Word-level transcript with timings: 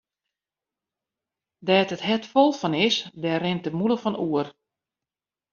Dêr't 1.67 1.93
it 1.95 2.05
hert 2.07 2.25
fol 2.31 2.51
fan 2.61 2.75
is, 2.87 2.97
dêr 3.21 3.39
rint 3.43 3.63
de 3.65 3.71
mûle 3.77 3.97
fan 4.03 4.19
oer. 4.27 4.47